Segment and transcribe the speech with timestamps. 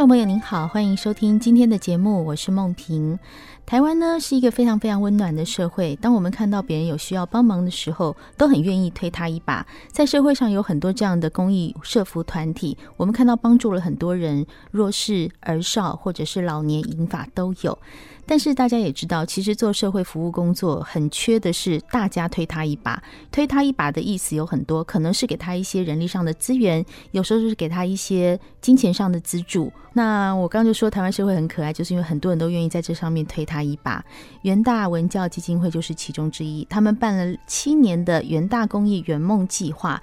[0.00, 3.18] 众朋友您好，欢迎收听今天的节目，我是梦萍。
[3.66, 9.66] 台湾呢是一个非常非常温暖的社会，当我们看到别人有需要帮忙的时候，都很愿意推他一把。
[9.92, 17.78] 在社会上有很多这样的公益社服团体，我们看到帮助了很多人，弱势、儿少或者是老年、银发都有。
[18.30, 23.02] 但是大家也知道，其实做社会服务工作很缺的是大家推他一把。
[23.32, 29.72] 推他一把的意思有很多，可能是给他一些人力上的资源，有时候就是给他一些金钱上的资助。
[29.94, 34.00] 那我刚就说台湾社会很可爱，就是因为很多人都愿意在这上面推他一把。
[34.42, 40.00] 元大文教基金会就是其中之一，他们办了七年的元大公益圆梦计划。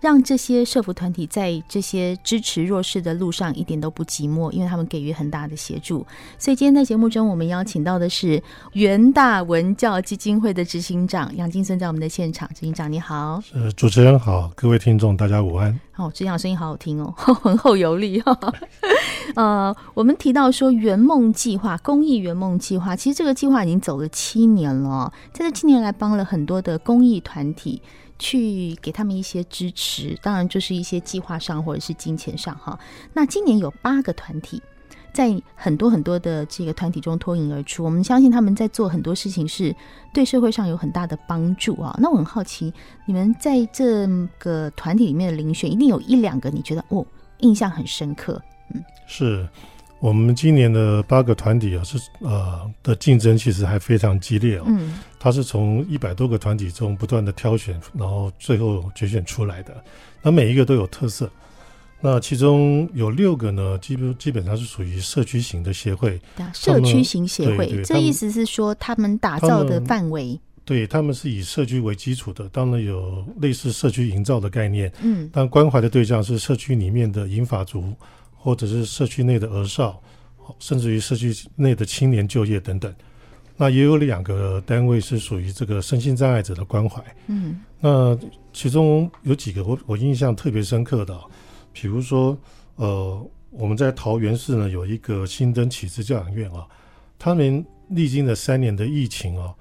[0.00, 6.06] 让这些社服团体在这些支持弱势的路上一点都不寂寞，因为他们给予很大的协助。
[6.38, 8.42] 所以今天在节目中，我们邀请到的是
[8.74, 12.48] 元大文教基金会的执行长杨金孙，在我们的现场。
[12.54, 15.78] 执行长你好，呃，主持人好，各位听众大家午安。
[15.96, 18.38] 哦，执行长声音好好听哦， 浑厚有力哈。
[19.34, 27.82] 呃，我们提到说圆梦计划，公益圆梦计划，其实这个计划已经走了七年了，在这七年来帮了很多的公益团体。
[28.18, 32.78] 去给他们一些支持，当然就是一些计划上或者是金钱上哈。
[33.12, 34.60] 那今年有八个团体，
[35.12, 39.74] 在很多很多的这个团体中脱颖而出，我们相信他们在做很多事情是
[40.12, 41.96] 对社会上有很大的帮助啊。
[42.00, 42.72] 那我很好奇，
[43.06, 44.06] 你们在这
[44.38, 47.06] 个团体里面的遴选，一定有一两个你觉得哦
[47.38, 48.40] 印象很深刻？
[48.74, 49.48] 嗯，是。
[50.00, 54.64] 我们今年的八个团体啊，是呃的竞争其实还非常激烈哦。
[54.68, 59.84] 嗯，它是从一百多个团体中不断的挑选，然后最后决选出来的。
[60.22, 61.28] 那每一个都有特色。
[62.00, 66.20] 那其中有六个呢，基本基本上是属于社区型的协会。
[66.54, 70.38] 社区型协会，这意思是说他们打造的范围？
[70.64, 74.92] 对，他们是以社区为基础的，当然有类似社区营造的概念。
[75.02, 77.92] 嗯，但关怀的对象是社区里面的银发族。
[78.48, 80.02] 或者是社区内的儿少，
[80.58, 82.90] 甚至于社区内的青年就业等等，
[83.58, 87.04] 那也有两个单位是属于这个身心障碍者的关怀。
[87.26, 88.18] 嗯，那
[88.50, 91.14] 其中有几个我我印象特别深刻的，
[91.74, 92.34] 比如说
[92.76, 96.66] 呃，我们在桃园市呢有一个新登启智教养院啊，
[97.18, 99.54] 他们历经了三年的疫情啊，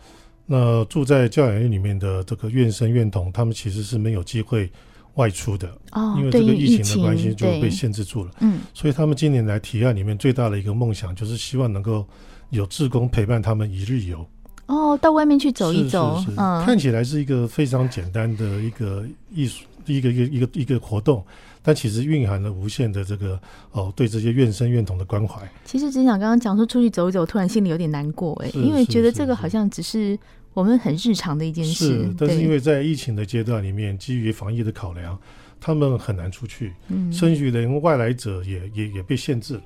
[0.46, 4.72] 那住在教养院里面的这个院生院童，他们其实是没有机会。
[5.18, 8.32] 外出的哦，因为这个疫情的关系就被限制住了。
[8.40, 12.06] 嗯，所以他们今年来提案里面最大的一个梦想，就是希望能够
[12.52, 14.26] 有志工陪伴他们一日游。
[14.68, 21.24] 哦，到外面去走一走，是是是嗯，看起来是一个非常简单的一个艺术，一个一个一个一个活动，
[21.64, 23.40] 但其实蕴含了无限的这个
[23.72, 25.42] 哦，对这些怨生怨童的关怀。
[25.66, 30.20] 其实只想刚刚讲说出去走一走，突然心里有点难过哎，因为觉得这个好像只是。
[30.58, 35.16] 我们很日常的一件事，是，但是因为在疫情的阶段里面，基于防疫的考量，
[35.62, 39.62] 他们很难出去，嗯，甚至连外来者也也也被限制，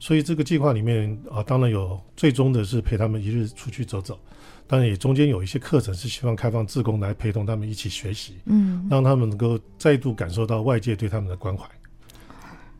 [0.00, 4.18] 所以这个计划里面啊，当然有最终的是陪他们一日出去走走，
[4.66, 11.64] 当然也中间有一些课程是希望开放志工来陪同他们一起学习，嗯，让他们能够再度感受到外界对他们的关怀。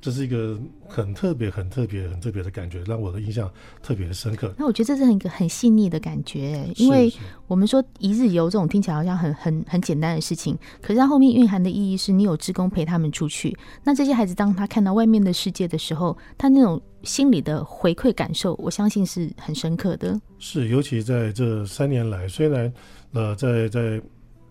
[0.03, 0.59] 这是一个
[0.89, 3.49] 很特别、很特别、很特别的感觉，让我的印象
[3.81, 4.53] 特别的深刻。
[4.59, 7.11] 那我觉得这是一个很细腻的感觉，因为
[7.47, 13.57] 我们说一日游这种听起来好像很、很、很简单的事情，可是它后面蕴含的意义是你有职工陪他们出去。
[13.85, 20.21] 那这些孩子当他看到外面的世界的时候，他那种心里的回馈感受，我相信是很深刻的。
[20.41, 22.73] 是，尤其在这三年来，虽然
[23.13, 24.03] 呃，在在。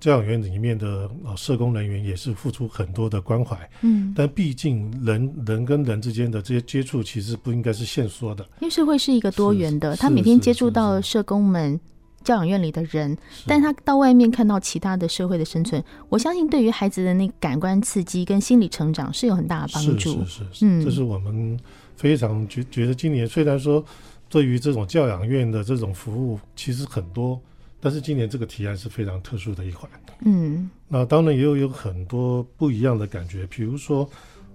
[0.02, 1.08] 教养院里面的
[1.38, 8.44] 社工人员也是付出很多的关怀，嗯，但毕竟人人跟人之间的这些接触，其实不应该是限缩的。
[8.62, 11.80] 因为社会是一个多元的，他每天接触到社工们、
[12.24, 13.16] 教养院里的人，
[13.46, 20.26] 但他到外面看到其他的社会的生存，我相信对于孩子的那感官刺激跟心理成长是有很大的帮助。
[20.26, 21.60] 是是是，嗯，这是我们
[21.96, 23.86] 非常觉觉得今年虽然说
[24.28, 27.40] 对于这种教养院的这种服务，其实很多。
[27.82, 29.90] 但是今年这个提案是非常特殊的一环，
[30.24, 34.08] 嗯，那当然也有有很多不一样的感觉，比如说，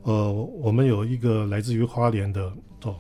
[0.03, 2.53] 呃，我们有一个来自于花莲的
[2.85, 2.95] 哦，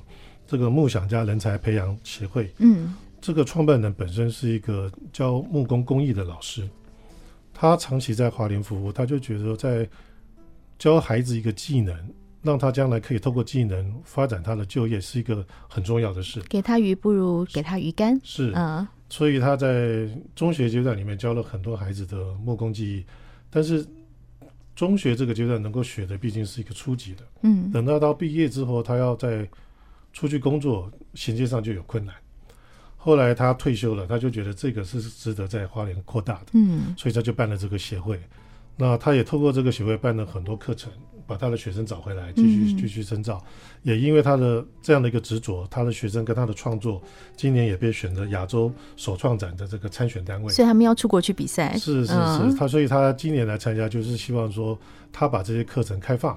[0.45, 6.69] 这个梦想家人才培养协会，嗯，这个创办人本身是一个教木工工艺的老师，
[7.55, 9.89] 他长期在花莲服务，他就觉得在
[10.77, 11.97] 教孩子一个技能，
[12.47, 16.41] 让他将来可以透过技能发展他的就业，是一个很重要的事。
[16.49, 23.05] 给他鱼不如给他鱼竿，是嗯，所以他在中学阶段里面教了很多孩子的木工技艺，
[23.51, 23.85] 但是
[24.75, 29.49] 中学这个阶段能够学的毕竟是一个初级的，嗯，等到到毕业之后，他要在
[30.13, 32.15] 出去工作，衔接上就有困难。
[32.97, 38.21] 后来他退休了，他就觉得这个是值得在花莲扩大的，嗯，所以他就办了这个协会。
[38.77, 40.93] 那他也透过这个协会办了很多课程，
[41.27, 43.43] 把他的学生找回来，继续继续深造。
[43.83, 47.01] 也因为他的这样的一个执着，他的学生跟他的创作，
[47.37, 50.53] 今年也被选择亚洲首创展的这个参选单位。
[50.53, 51.77] 所以他们要出国去比赛。
[51.77, 54.79] 是是是，嗯、他所以他今年来参加，就是希望说
[55.13, 56.35] 他把这些课程开放，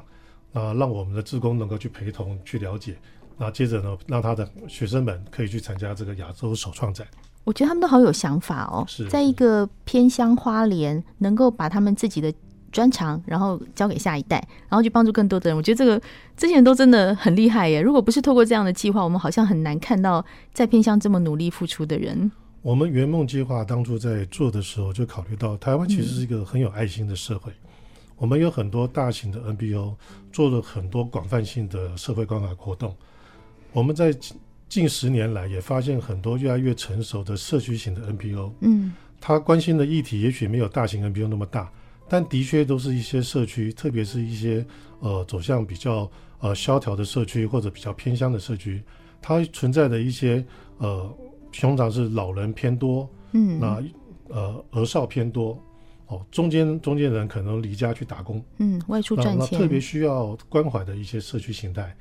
[0.53, 2.95] 啊，让我们的职工能够去陪同去了解。
[3.37, 7.07] 那接着呢，让他的学生们可以去参加这个亚洲首创展。
[7.45, 12.31] 我觉得他们都好有想法哦，在一个偏乡花莲，能够把他们自己的
[12.71, 14.37] 专长，然后交给下一代，
[14.67, 15.57] 然后去帮助更多的人。
[15.57, 16.01] 我觉得这个
[16.35, 17.81] 这些人都真的很厉害耶！
[17.81, 20.23] 如果不是透过这样的计划，我们好像很难看到
[20.53, 22.31] 在偏向这么努力付出的人。
[22.61, 27.69] 我们圆梦计划当初在做的时候，就考虑到台湾其实是一个很有爱心的社会，嗯、
[28.17, 29.95] 我们有很多大型的 NPO
[30.31, 32.93] 做了很多广泛性的社会关怀活动。
[33.71, 34.13] 我们在
[34.67, 41.71] 近十年来也发现很多越来越成熟的社区型的 NPO，嗯，他关心的议题也许没有大型 NPO 那么大，
[42.09, 44.65] 但的确都是一些社区，特别是一些
[44.99, 46.09] 呃走向比较
[46.39, 48.81] 呃萧条的社区或者比较偏乡的社区，
[49.21, 50.43] 它存在的一些
[50.77, 51.09] 呃
[51.53, 53.83] 通常是老人偏多，嗯，那
[54.27, 55.61] 呃儿少偏多，
[56.07, 61.95] 哦，中间中间人可能离家去打工，嗯，外出赚钱，特别需要关怀的一些社区形态。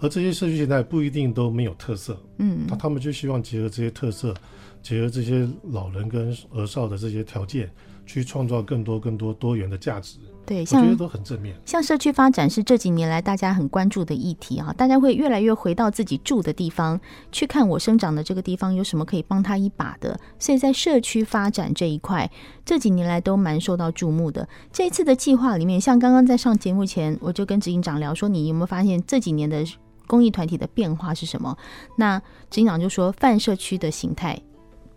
[0.00, 4.32] 而这些社区形态不一定都没有特色，嗯，那他们就希望结合这些特色，
[4.80, 7.68] 结合这些老人跟儿少的这些条件，
[8.08, 10.18] 去创造更多更多多元的价值。
[10.46, 11.54] 对，像我觉得都很正面。
[11.66, 16.98] 像社区发展是这几年来大家很关注的议题啊，大家会越来越回到自己住的地方
[17.30, 20.18] 去看，我生长的这个地方有什么可以帮他一把的。
[20.38, 22.30] 所以在社区发展这一块，
[22.64, 24.48] 这几年来都蛮受到注目的。
[24.72, 29.62] 这一次的计划里面，像刚刚在上节目前，我就跟执行长聊说，你有没有发现这几年的？
[30.06, 31.54] 公益团体的变化是什么？
[31.96, 34.40] 那执行长就说，泛社区的形态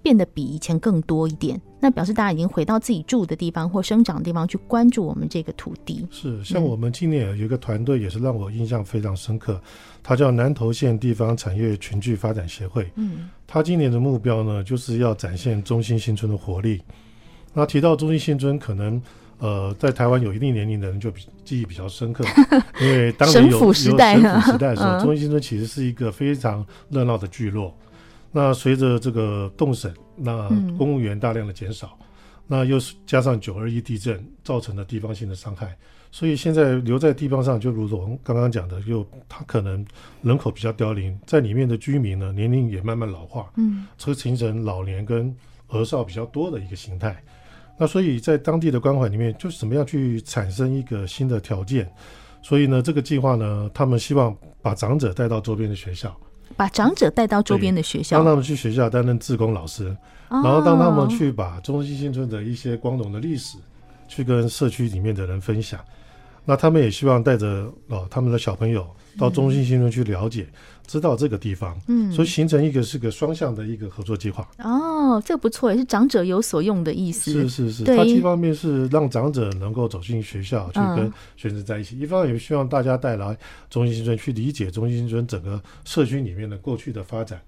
[0.01, 1.59] 变得比以前更多一点。
[1.80, 6.07] 那表示大家已经回到自己住的地方或生长的地方去关注我们这个土地。
[6.12, 9.59] 是，像我们今年有一个团队也是让我印象非常深刻，
[10.03, 12.92] 它叫南投县地方产业群聚发展协会。
[12.95, 16.81] 嗯，他今年的目标呢，就是要展现中心新村的活力。
[17.54, 19.01] 那提到中心新村，可能。
[19.39, 22.24] 呃，在台湾有一定年龄的人就比记忆比较深刻，
[22.80, 24.21] 因为当年有有省府时代的
[24.75, 27.75] 时候， 中心新村其实是一个非常热闹的聚落。
[28.31, 30.48] 那随着这个动审，那
[30.78, 31.98] 公务员大量的减少，
[32.48, 35.78] 那又是加上九二一地震造成的地方性的伤害，
[36.12, 39.86] 所以现在留在地方上，就如同刚刚讲的，又他可能
[40.22, 45.36] 人口比较凋零，在里面的居民呢，年龄也慢慢老化，嗯，所以形成老年跟
[45.68, 47.22] 儿少比较多的一个形态。
[47.78, 51.92] 那所以在当地的关怀里面，就是怎么样去产生一个新的条件。
[52.44, 56.16] 所以呢，这个计划呢，他们希望把长者带到周边的学校，
[56.56, 59.95] 把长者带到周边的学校，让他们去学校担任志工老师，
[60.30, 63.57] 然后当他们去把中心新村的一些光荣的历史，
[64.07, 65.80] 去跟社区里面的人分享。
[66.46, 70.44] 那他们也希望带着哦他们的小朋友到中心新村去了解。
[70.44, 70.58] 嗯
[70.88, 74.45] 知道这个地方，嗯，所以形成一个是个双向的一个合作计划。
[74.57, 77.31] 哦，这个不错，也是长者有所用的意思。
[77.31, 83.38] 是是是，它一方面是让长者能够走进学校去跟学生在一起，嗯、一方面也希望大家带来
[83.69, 87.40] 中心新村去理解中心新村整个社区里面的过去的发展。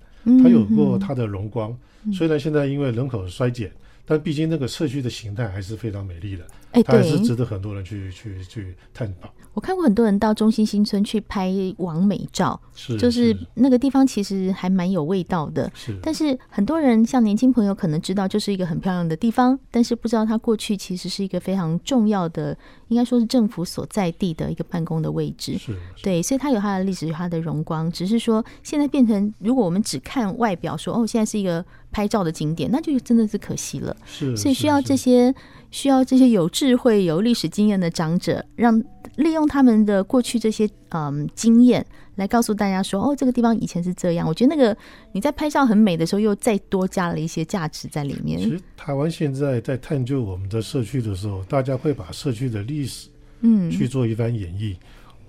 [0.42, 3.70] 它有过它的荣光，嗯、虽然现在因为人口衰减。
[4.06, 9.32] 但毕竟那个社区的形态还是非常美丽的，哎，对，还是值得很多人去去去探访。
[9.54, 15.72] 我看过很多人到中心新村去拍完美照，是，就是那个地方其实还蛮有味道的。
[15.76, 22.58] 是，但是很多人像年轻朋友可能知道，就是一个很漂亮的地方，但是不知道它过去其实是一个非常重要的，
[22.88, 25.56] 应该说是政府所在地的一个办公的位置。
[25.58, 27.92] 是，对，所以它有它的历史，有它的荣光。
[27.92, 31.64] 只是说现在变成，如果我们只看外表说，说哦，现在是一个。
[31.94, 33.96] 拍照的景点，那就真的是可惜了。
[34.06, 35.34] 是，所以需要这些
[35.72, 38.84] 需要这些有智慧、有历史经验的长者，让
[39.16, 41.86] 利用他们的过去这些嗯经验，
[42.16, 44.28] 来告诉大家说：哦，这个地方以前是这样。
[44.28, 44.76] 我觉得那个
[45.12, 48.40] 你在拍照很美的时候，又再多加了一些价值在里面。
[48.40, 53.08] 其实台湾现在在探究我们的社区的时候，大家会把社区的历史
[53.42, 54.74] 嗯去做一番演绎。
[54.74, 54.78] 嗯、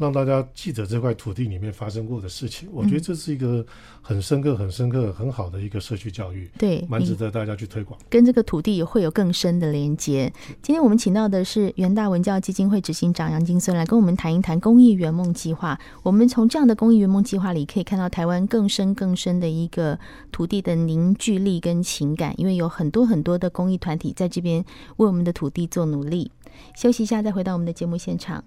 [0.05, 2.69] 让大家记得这块土地里面发生过的事情。
[2.71, 3.65] 我觉得这是一个
[4.03, 7.99] 很深刻、很深刻、很好的一个社区教育，对，蛮值得大家去推广。
[8.11, 10.31] 跟这个土地也会有更深的连接。
[10.61, 15.79] 今天我们请到的是元大文教基金会执行长杨金孙来跟我们谈一谈公益圆梦计划。
[16.03, 19.99] 我们从这样的公益圆梦计划里可以看到台湾更深更深的一个
[20.31, 24.63] 土地的凝聚力跟情感，因为有很多很多的公益团体在这边
[24.99, 26.31] 为我们的土地做努力。
[26.77, 28.45] 休息一下，再回到我们的节目现场。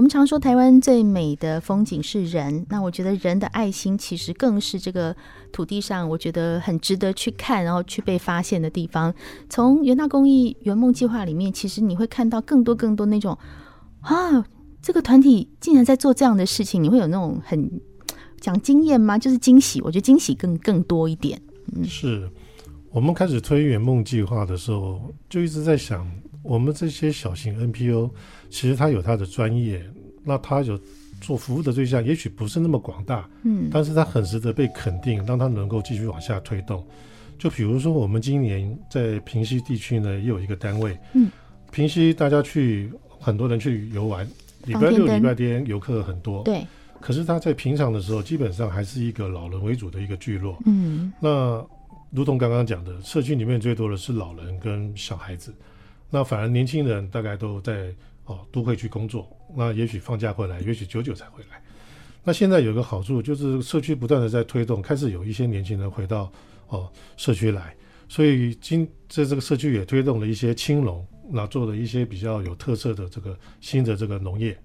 [0.00, 5.14] 我们常说台湾最美的风景是人，那我觉得人的爱心其实更是这个
[5.52, 9.14] 土地上我觉得很值得去看，然后去被发现的地方。
[9.50, 13.36] 从元大公益圆梦计划里面，其实你会看到更多更多那种
[14.00, 14.42] 啊，
[14.80, 17.70] 这个团体竟然在做这样的事情，你会有那种很
[18.40, 19.18] 讲经验吗？
[19.18, 21.38] 就是惊喜，我觉得惊喜更更多一点。
[21.76, 22.26] 嗯，是
[22.90, 26.10] 我们开始推圆梦计划的时候，就一直在想。
[26.42, 28.10] 我们这些小型 NPO，
[28.48, 29.84] 其实它有它的专业，
[30.24, 30.78] 那它有
[31.20, 36.82] 做服务的对象，也许不是那么广大，嗯，但是它很值得被肯定，让它能够继续往下推动。
[37.38, 41.30] 就比如说，我们今年在平溪地区呢，也有一个单位，嗯，
[41.70, 44.26] 平溪大家去，很多人去游玩，
[44.64, 46.66] 礼拜六、礼拜天游客很多，对。
[47.00, 51.10] 可是他在平常的时候，基本上还是一个老人为主的一个聚落，嗯。
[51.18, 51.66] 那
[52.10, 55.54] 如同刚刚讲的，社区里面最多的是老人跟小孩子。
[56.10, 61.62] 那反而年轻人大概都在哦都会去工作，那也许放假回来，也许久久才回来。
[62.24, 66.30] 那现在有个好处就是社区不断的在推动，开始有一些年轻人回到
[66.66, 67.74] 哦社区来，
[68.08, 74.58] 所以今在这个社区也推动了一些青农，那做了一些比较有特色的这个新的这个农业。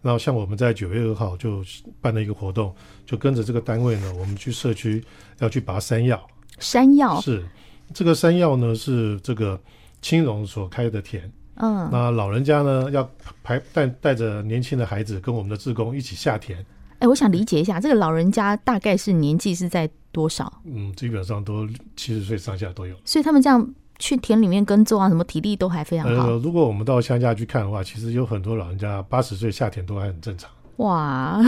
[0.00, 1.64] 那像我们在九月二号就
[2.00, 2.74] 办了一个活动，
[3.04, 5.02] 就跟着这个单位呢，我们去社区
[5.40, 6.24] 要去拔山药。
[6.60, 7.44] 山药是
[7.92, 9.60] 这个山药呢是这个。
[10.04, 11.22] 青荣所开的田，
[11.54, 13.08] 嗯，那老人家呢要
[13.42, 16.58] 排带带着年轻的孩子跟我们的志工一起下田。
[16.58, 20.60] 哎、欸，我想理解一下，这个老人家大概是年纪是在多少？
[20.66, 22.94] 嗯，基本上都七十岁上下都有。
[23.06, 23.66] 所以他们这样
[23.98, 26.26] 去田里面耕作啊，什么体力都还非常好。
[26.26, 30.50] 呃，如果我们到乡下去看的话，其实有很多老人家八十岁下田都还很正常。
[30.76, 31.40] 哇。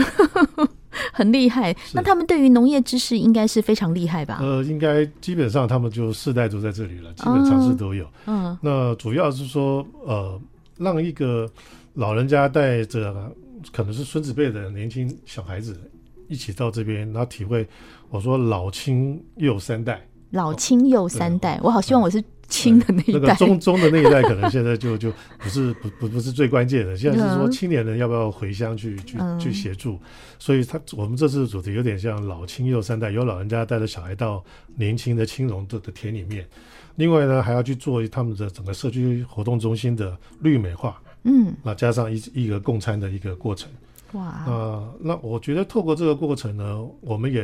[1.13, 4.39] 很厉害，那他们对于农业知识应该是非常厉害吧？
[4.41, 8.05] 呃，应该基本上他们就世代都在这里了，基本常识都有。
[8.25, 10.39] 嗯，嗯，那主要是说，呃，
[10.77, 11.49] 让一个
[11.93, 13.31] 老人家带着
[13.71, 15.79] 可能是孙子辈的年轻小孩子
[16.27, 17.67] 一起到这边，然后体会。
[18.09, 22.23] 我说老青幼三代，老青幼三代，我好希望我是。
[22.47, 26.97] 青的那一代，那个中中的那一代，可能现在就就不是不不不是最关键的。
[26.97, 29.99] 现在是说青年人要不要回乡去去去协助，
[30.39, 34.43] 所以他我们这次的主题有点像老青幼三代，有老人家带着小孩到
[34.75, 36.47] 年轻的青农的的田里面，
[36.95, 43.69] 另外呢还要去做他们的整个社区活动中心的绿美化，嗯，那加上一一个共餐的一个过程，
[44.13, 47.41] 哇，啊，那我觉得透过这个过程呢，我们也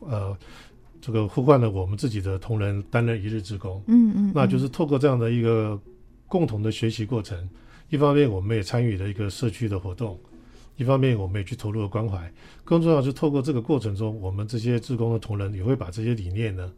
[0.00, 0.36] 呃。
[1.00, 5.80] 这个呼唤了我们自己的同仁担任一日职工，嗯，嗯嗯，那就是透过这样的一个
[6.26, 7.48] 共同的学习过程，
[7.88, 10.18] 一方面我们也参与了一个社区的活动，
[10.76, 12.32] 一方面我们也去投入了关怀，
[12.64, 16.70] 更重要是透过这个过程中，我们这些职工的同仁也会把这些理念呢。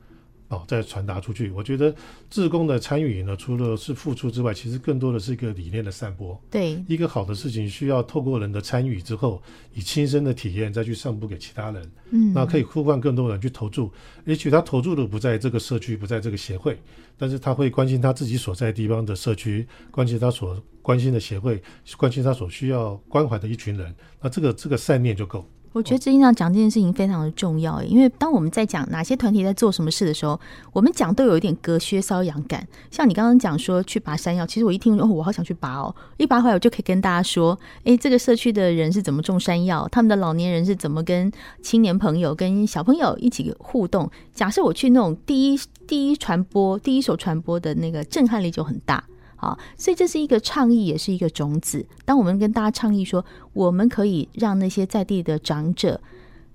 [0.53, 1.51] 哦，再传达出去。
[1.51, 1.95] 我觉得
[2.29, 6.39] 志工的参与呢，除了是付出之外，其实更多的是一个理念的散播。
[6.51, 9.43] 对，一个好的事情需要透过人的参与之后，
[9.73, 11.91] 以亲身的体验再去散布给其他人。
[12.11, 13.91] 嗯，那可以呼唤更多人去投注。
[14.27, 16.79] 也许他投注的不在这个社区，不在这个协会，
[17.17, 21.63] 但是他会关心他自己所在地方的社区，关心他所关心的协会，
[21.97, 23.95] 关心他所需要关怀的一群人。
[24.21, 25.49] 那这个这个善念就够。
[25.73, 30.39] 我觉得执行长讲这件事情非常的重要，因为当我们在讲哪些团体在做什么事的时候，
[30.73, 32.67] 我们讲都有一点隔靴搔痒感。
[32.91, 44.11] 像你刚刚讲说去拔山药，其实我一听哦，我好想去拔哦，一拔回来我就可以跟大家说，哎，这个社区的人是怎么种山药，他们的老年人是怎么跟青年朋友、跟小朋友一起互动。
[44.35, 49.03] 假设我去那种第一第一传播、第一手传播的那个震撼力就很大。
[49.43, 51.85] 好，所以这是一个倡议，也是一个种子。
[52.05, 56.01] 当我们跟大家倡议说，我们可以让那些在地的长者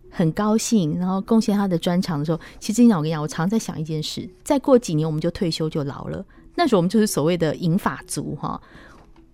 [0.09, 6.25] 很高兴，然后贡献他的专长的时候，其实，我跟你讲，我常在想一件事：再过几年，我们就退休就老了，
[6.55, 8.61] 那时候我们就是所谓的银发族哈。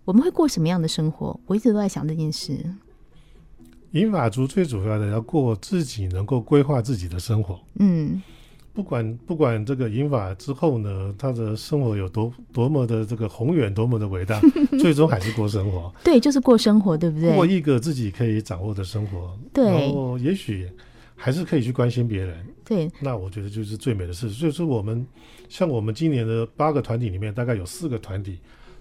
[0.03, 1.39] 我们会过什么样的生活？
[1.45, 2.57] 我一直都在想这件事。
[3.91, 7.60] 银发族最主要的要过自己能够规划自己的生活。
[7.75, 8.19] 嗯。
[8.74, 14.42] 不管不管这个银法之后呢，他的生活有多多么的这个宏远，多么的伟大，
[14.80, 15.94] 最终还是过生活。
[16.03, 17.36] 对，就是过生活，对不对？
[17.36, 19.38] 过一个自己可以掌握的生活。
[19.53, 19.65] 对。
[19.65, 20.68] 然后也许
[21.15, 22.44] 还是可以去关心别人。
[22.65, 24.30] 对，那我觉得就是最美的事。
[24.30, 25.06] 所以说，我们
[25.50, 28.39] 像我们今年的八个团体里面，大概有四个团体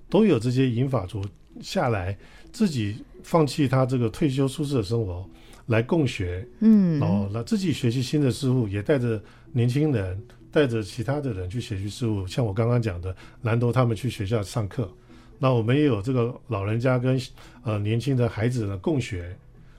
[0.08, 1.22] 都有这些银法族
[1.61, 2.16] 下来，
[2.50, 5.28] 自己放弃他这个退休舒适的生活
[5.66, 9.22] 来共学，嗯，然后那自己学习新的事物，也带着
[9.52, 12.26] 年轻人，带着其他的人去学习事物。
[12.26, 14.90] 像我刚刚讲的，南投他们去学校上课，
[15.38, 17.21] 那我们也有这个老人家跟
[17.62, 19.37] 呃年轻的孩子呢共学，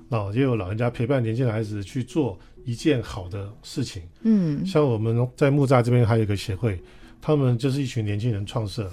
[0.10, 4.04] 那也有老人家陪伴年轻的孩子去做一件好的事情。
[4.22, 6.80] 嗯，像我们在木栅这边还有一个协会，
[7.22, 8.92] 他们就是一群年轻人创设，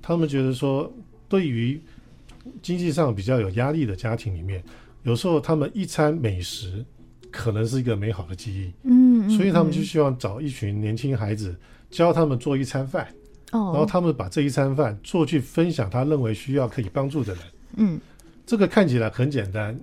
[0.00, 0.92] 他们觉得说，
[1.28, 1.80] 对于
[2.60, 4.62] 经济上比较有压力的家庭里面，
[5.02, 6.84] 有时候他们一餐美食
[7.30, 8.72] 可能是一个美好的记忆。
[8.82, 11.54] 嗯，所以他们就希望找一群年轻孩子
[11.90, 13.06] 教他们做一餐饭。
[13.52, 17.42] 哦，然后他们把这一餐饭做去分享，他认为需要可以帮助的人。
[17.76, 18.00] 嗯，
[18.46, 19.78] 这个看起来很简单，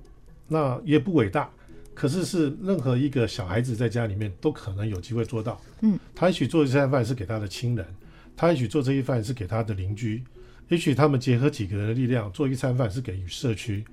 [0.48, 1.48] 那也不伟大，
[1.93, 5.62] 可是是任何一个小孩子在家里面都可能有机会做到。
[5.81, 7.86] 嗯，他也许做一餐饭是给他的亲人，
[8.36, 10.24] 他也许做这一饭是给他的邻居，
[10.69, 13.86] 也许他们结合几个人的力量做一餐饭是给予社区。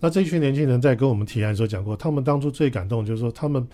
[0.00, 3.66] 那这一群年轻人在跟我们提案的时候讲过，他们当初最感动就是说他们。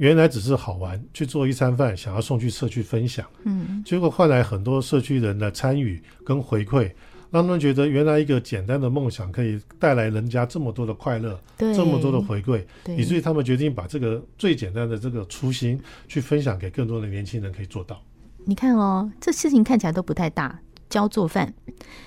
[0.00, 6.90] 原来只是好玩，去做一餐饭，想要送去社区分享，嗯，结果换来很多社区人的参与跟回馈，
[7.30, 12.64] 让他们觉得原来一个简单的梦想可以带来人家这么多的快乐，对，这么多的回馈，
[12.96, 15.78] 以至于他们决定把这个最简单的这个初心
[16.08, 18.02] 去分享给更多的年轻人可以做到。
[18.46, 21.52] 你看哦，这事情看起来都不太大，教做饭、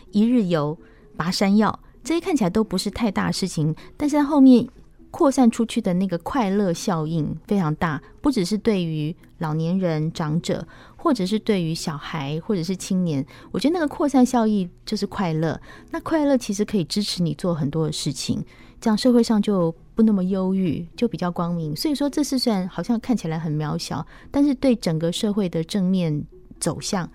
[0.10, 0.76] 一日游、
[1.16, 4.68] 拔山药，这些看起来都不是太大的事情，但是在后面。
[5.14, 13.24] 扩散出去的那个快乐效应非常大，不只是对于老年人、长者，或者是对于小孩，或者是青年。
[13.52, 15.62] 我觉得那个扩散效应就是快乐。
[15.92, 18.44] 那快乐其实可以支持你做很多的事情，
[18.82, 21.76] 这样社会上就不那么忧郁，就比较光明。
[21.76, 26.26] 所以说，这事虽然好像看起来很渺小，但是对整个社会的正面
[26.60, 27.08] 走向，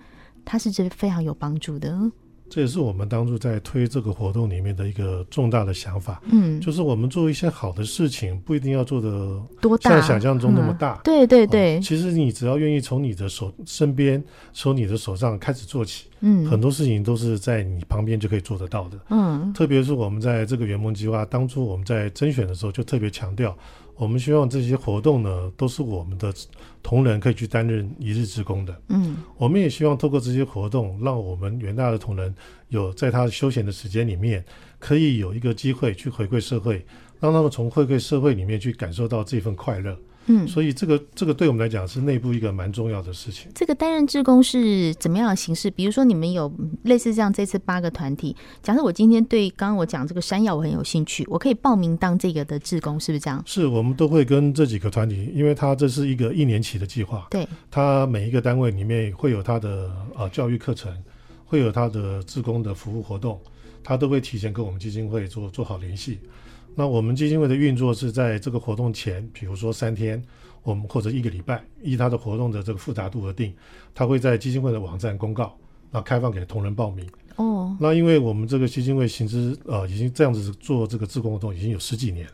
[0.45, 2.09] 它是真非常有帮助的。
[2.49, 9.09] 这也是我们当初在推这个活动里面的一个重大的想法，嗯，就是我们做一些好的事情，不一定要做的
[9.61, 11.81] 多大，像想象中那么大，嗯、对对对、哦。
[11.81, 19.53] 其实你只要愿意从你的手身边，从你的手上开始做起，嗯，很多事情都是在你旁边就可以做得到的，嗯。
[19.53, 23.55] 特别是我们在这个圆梦计划当初我们在甄选的时候，就特别强调。
[23.99, 26.33] 我们希望这些活动呢，都是我们的
[26.81, 28.81] 同仁可以去担任一日之工的。
[28.87, 32.33] 嗯，我们也希望透过这些活动，让我们元大的同仁
[32.69, 34.43] 有在他休闲的时间里面，
[34.79, 36.85] 可以有一个机会去回馈社会，
[37.19, 39.99] 让他们从回馈社会里面去感受到这份快乐。
[40.27, 43.51] 嗯，所以这个这个对我们来讲是内部一个蛮重要的事情。
[43.55, 45.71] 这个担任志工是怎么样的形式？
[45.71, 46.51] 比如说你们有
[46.83, 53.41] 类似这样这次八个团体，假设我今天对刚刚我讲这个山药我很有兴趣，我可以报名当这个的志工，是不是这样？
[53.45, 60.95] 是我们都会跟这几个团体，因为它这是一个一年期的计划，对，它每一个单位里面会有它的呃教育课程，
[61.45, 63.39] 会有它的志工的服务活动，
[63.83, 66.19] 他都会提前跟我们基金会做做好联系。
[66.75, 70.21] 那我们基金会的运作是在这个活动前，比如说三天，
[70.63, 73.53] 我们或者一个礼拜，依他的活动的这个复杂度而定，
[73.93, 75.55] 他会在基金会的网站公告，
[75.91, 77.05] 那开放给同仁报名。
[77.35, 82.27] 哦，那因为我们这个基金会行之呃已经这样子做这个自工活动已经有十几年。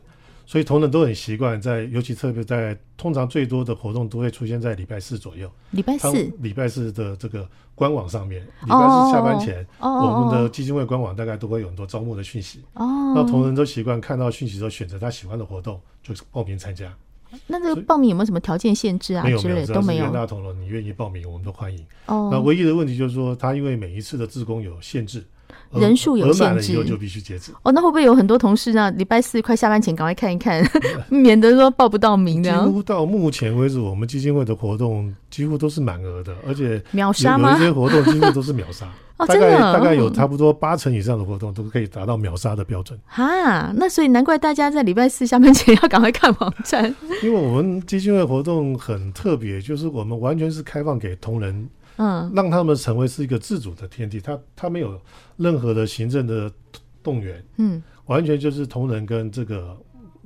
[0.46, 5.50] 所以同仁都很习惯在，尤其特别在通常最多的活动都会出现在礼拜四左右。
[5.72, 12.60] 礼拜四，礼拜四的这个官网上面，礼拜四下班前，哦、我们的基金会官网大概都会有很多招募的讯息。
[12.74, 16.96] 哦，那同仁都习惯看到讯息之后选择他喜欢的活动，就报名参加。
[17.48, 19.24] 那这个报名有没有什么条件限制啊？
[19.24, 20.04] 没有，没有，都没有。
[20.04, 21.86] 元大同仁，你愿意报名，我们都欢迎。
[22.06, 25.26] 哦，那唯一的问题就是说，他因为每一次的自工有限制。
[25.80, 27.52] 人数有限制，就必须截止。
[27.64, 28.92] 哦，那会不会有很多同事呢？
[28.92, 30.64] 礼拜四快下班前赶快看一看，
[31.10, 32.52] 免得说报不到名的。
[32.52, 37.52] 几乎到目前为止，我们基金会的活动几乎都是满额的，而且秒杀吗？
[37.52, 38.86] 有一些活动几乎都是秒杀。
[39.18, 43.00] 哦，真的，大概有差不多八成以上的活动都可以达到秒杀的标准。
[43.06, 46.94] 哈，那所以难怪大家在礼拜四下班前要赶快看网站。
[47.24, 51.70] 因为我们基金会活动很特别，就是我们完全是开放给同仁。
[51.98, 55.00] 嗯，让他们成为是一个自主的天地，他他没有
[55.38, 56.52] 任何的行政的
[57.02, 59.78] 动员，嗯，完全就是同仁跟这个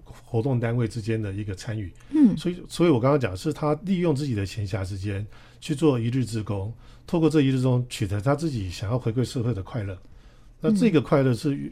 [0.04, 5.26] 活动单位之间的一个参与，嗯，所以所以我刚刚讲是他利用自己的闲暇时间
[5.60, 6.74] 去做一日之功，
[7.06, 9.98] 透过这一日中取得他自己想要回馈社会的快乐，
[10.62, 11.72] 那这个快乐是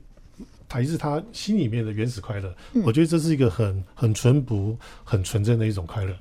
[0.70, 6.16] 还是他心里面的原始快乐，我觉得这是一个很很淳朴、很纯真的一种快乐。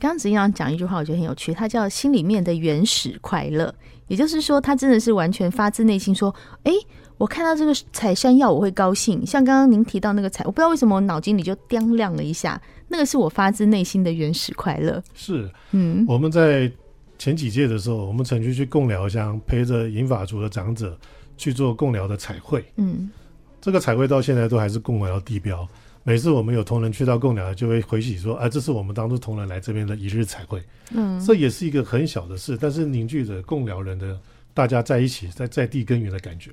[0.00, 3.72] 刚刚子英讲一句话，我觉得很有趣，他叫心里面的原始快乐，
[4.08, 6.34] 也就是说，他真的是完全发自内心说，
[6.64, 6.72] 哎，
[7.18, 9.24] 我看到这个采山药，我会高兴。
[9.26, 12.58] 像刚刚您提到那个采，我不知道为什么我脑筋里就掂亮了一下，
[12.88, 15.02] 那个是我发自内心的原始快乐。
[15.12, 16.72] 是，嗯，我们在
[17.18, 20.98] 前几届的时候，我们曾经去贡寮乡，陪着银发族的长者
[21.36, 22.64] 去做贡寮的彩绘。
[22.76, 23.10] 嗯，
[23.60, 25.68] 这个彩绘到现在都还是贡寮地标。
[26.02, 34.18] 每次我们有同仁去到贡寮，就会回喜说：“啊，这是我们当初同仁来这边的一日彩绘。”嗯，这也是一个很小的事，但是凝聚着贡寮人的
[34.54, 36.50] 大家在一起，在在地根源的感觉。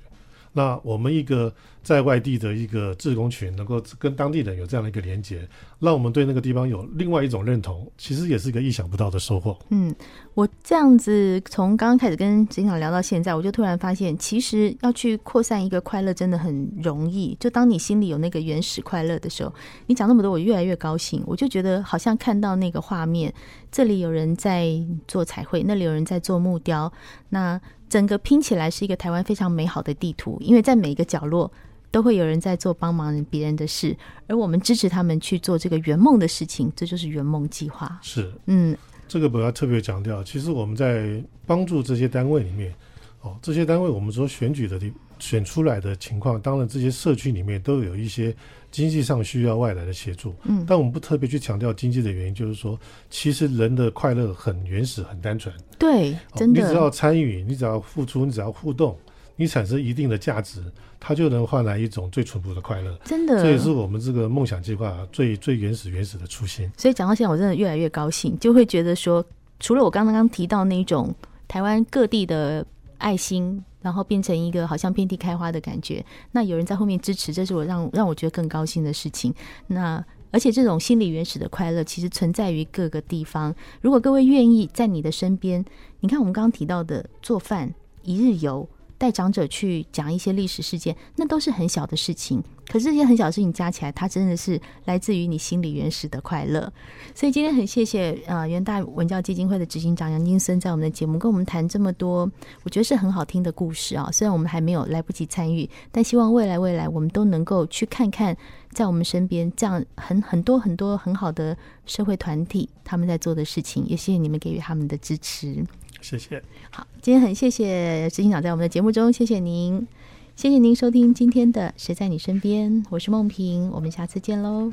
[0.54, 1.54] 那我们一个
[1.88, 5.48] 在外地的一个志工群，能够跟当地人有这样的一个连接，
[5.80, 9.58] 让我们对那个地方有另外一种认同，其实也是一个意想不到的收获。
[9.70, 9.96] 嗯，
[10.34, 17.38] 我这样子从刚刚开始跟警长聊到现在，我就突然发现，其实要去扩散一个快乐真的很容易。
[17.40, 19.54] 就当你心里有那个原始快乐的时候，
[19.86, 21.24] 你讲那么多，我越来越高兴。
[21.26, 23.34] 我就觉得好像看到那个画面，
[23.72, 26.92] 这里有人在做彩绘，那里有人在做木雕，
[27.30, 27.62] 那。
[27.90, 31.50] 整个拼起来是一个台湾非常美好的地图，因为在每一个角落
[31.92, 33.96] 都会有人在做帮忙别人的事，
[34.28, 38.00] 而我们支持他们去做这个圆梦的事情，这就是圆梦计划。
[38.02, 42.74] 是，嗯，这个我要特别强调，其实我们在帮助这些单位里面，
[43.22, 48.36] 哦，这些单位我们说选举的地选出来的情况，当然这些社区里面都有一些。
[48.70, 52.78] 经济上需要外来的协助，嗯，但我们不特别去强调经济的原因，就是说，
[53.10, 55.56] 其实人的快乐很原始、很单纯。
[55.80, 58.96] 对，真的，你只要参与，你只要付出，你只要互动，
[59.38, 60.62] 你产生一定的价值，
[61.00, 62.94] 它就能换来一种最淳朴的快乐。
[63.06, 66.70] 真的，这也是我们这个梦想计划最最原始、原始的初心。
[66.76, 69.26] 所以讲到现在，我真的越来越高兴，就会觉得说，
[69.62, 71.16] 除了我刚刚提到那种
[71.48, 72.66] 台湾各地的
[72.98, 73.64] 爱心。
[73.80, 79.34] 然后变成一个好像遍地开花的感觉，那有人在后面支持，这是我让让我觉得更高兴的事情。
[79.68, 83.56] 那而且这种心理原始的快乐，其实存在于各个地方。
[83.80, 85.64] 如果各位愿意在你的身边，
[86.02, 87.74] 你看我们刚刚提到的做饭、
[88.04, 88.68] 一日游。
[88.98, 92.44] 带长者去讲一些历史事件，那都是很小的事情。
[92.68, 96.72] 可是这些很小的事情加起来，它真的是来自于你心里原始的快乐。
[97.16, 102.30] 所以今天很谢谢呃元大文教基金会的执行长杨金森在我们的节目跟我们谈这么多，
[102.64, 104.10] 我觉得是很好听的故事啊。
[104.12, 108.36] 虽然我们还没有来不及参与，但希望未来未来我们都能够去看看，
[108.72, 113.86] 在我们身边这样很很多很多很好的社会团体他们在做的事情。
[113.86, 115.64] 也谢谢你们给予他们的支持。
[116.02, 116.42] 谢谢。
[116.70, 119.88] 好，今天很谢谢执行长在我们的节目中，谢谢您，
[120.36, 124.72] 谢谢您收听今天的《谁在你身边》，我是梦萍，我们下次见喽。